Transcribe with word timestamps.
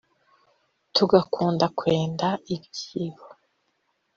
tuganduka 0.95 1.65
twenda 1.77 2.29
ibyibo 2.55 3.25